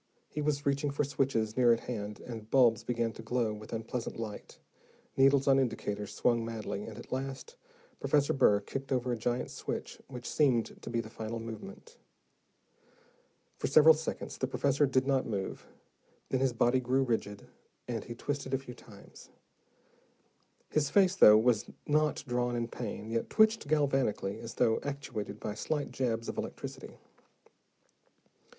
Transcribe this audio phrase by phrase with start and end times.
[0.31, 4.17] He was reaching for switches near at hand, and bulbs began to glow with unpleasant
[4.17, 4.57] light,
[5.15, 7.55] needles on indicators swung madly, and at last,
[7.99, 11.97] Professor Burr kicked over a giant switch, which seemed to be the final movement.
[13.59, 15.67] For several seconds the professor did not move.
[16.29, 17.45] Then his body grew rigid,
[17.87, 19.29] and he twisted a few times.
[20.71, 21.39] His face, though
[21.85, 26.97] not drawn in pain, yet twitched galvanically, as though actuated by slight jabs of electricity.